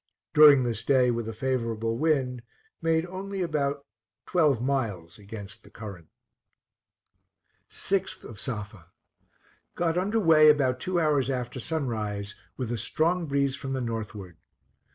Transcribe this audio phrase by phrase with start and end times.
[0.33, 2.41] During this day, with a favorable wind,
[2.81, 3.85] made only about
[4.25, 6.07] twelve miles against the current.
[7.69, 8.87] 6th of Safa.
[9.75, 14.37] Got under way about two hours after sunrise, with a strong breeze from the northward.